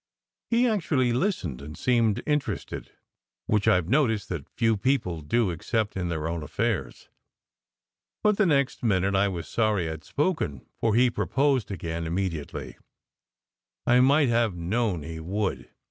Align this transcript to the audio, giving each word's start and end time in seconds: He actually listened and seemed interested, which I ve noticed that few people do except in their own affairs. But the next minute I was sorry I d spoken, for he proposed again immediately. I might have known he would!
He 0.49 0.67
actually 0.67 1.13
listened 1.13 1.61
and 1.61 1.77
seemed 1.77 2.23
interested, 2.25 2.91
which 3.45 3.67
I 3.67 3.79
ve 3.81 3.87
noticed 3.89 4.29
that 4.29 4.49
few 4.49 4.75
people 4.75 5.21
do 5.21 5.51
except 5.51 5.95
in 5.95 6.09
their 6.09 6.27
own 6.27 6.41
affairs. 6.41 7.07
But 8.23 8.37
the 8.37 8.47
next 8.47 8.81
minute 8.81 9.13
I 9.13 9.27
was 9.27 9.47
sorry 9.47 9.87
I 9.87 9.97
d 9.97 10.03
spoken, 10.03 10.65
for 10.79 10.95
he 10.95 11.11
proposed 11.11 11.69
again 11.69 12.07
immediately. 12.07 12.79
I 13.85 13.99
might 13.99 14.29
have 14.29 14.55
known 14.55 15.03
he 15.03 15.19
would! 15.19 15.69